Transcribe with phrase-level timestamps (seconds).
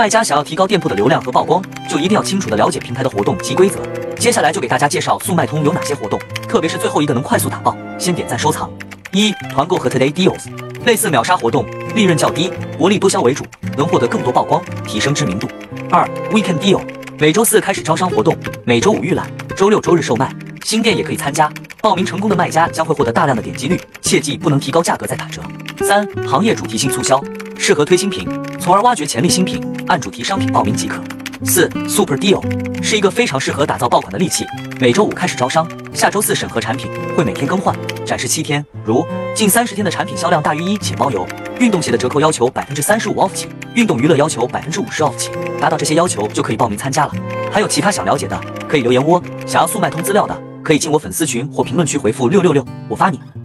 [0.00, 3.78] 卖家想要提高店铺的流量和曝光，就一定要清楚的了解平台的活动及规则。
[4.18, 8.70] 接下来就给大家介绍速卖通有哪些活动，特别是最后一个能快速打爆，先点赞收藏。
[9.12, 10.46] 一、团购和 Today Deals，
[10.86, 13.44] 类似秒杀活动，利润较低，薄利多销为主，
[13.76, 15.46] 能获得更多曝光，提升知名度。
[15.90, 16.80] 二、Weekend Deal，
[17.18, 21.52] 每周四开始招商活动，每周五预览，周六周日售卖，新店也可以参加。
[21.82, 25.42] 报名成功的卖家将会获得大量的点击率，切记不能提高价格再打折。
[25.86, 27.22] 三、行业主题性促销，
[27.62, 28.26] 适合推新品，
[28.58, 30.98] 从而挖掘潜力新品，按主题商品报名即可。
[31.44, 32.42] 四、Super Deal
[32.82, 34.46] 是一个非常适合打造爆款的利器，
[34.80, 39.06] 每周五开始招商，下周四审核产品，会每天更换，展示七天，如
[39.36, 41.26] 近三十天的产品销量大于一且包邮。
[41.60, 47.12] 运动鞋的折扣要求百分之三十五 off 起，运动娱乐要求百分之五十 off 起，达到这些要求就可以报名参加了。
[47.52, 49.22] 还有其他想了解的，可以留言窝。
[49.46, 50.42] 想要速卖通资料的。
[50.62, 53.18] 可以进我粉丝群或评论区回复六六六，我发你。